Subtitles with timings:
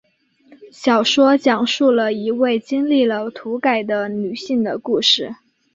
[0.71, 5.35] 小说讲述了一位经历了土改的女性的故事。